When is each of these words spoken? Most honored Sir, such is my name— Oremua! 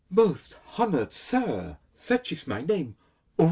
Most 0.09 0.57
honored 0.79 1.13
Sir, 1.13 1.77
such 1.93 2.31
is 2.31 2.47
my 2.47 2.63
name— 2.63 2.95
Oremua! 3.37 3.39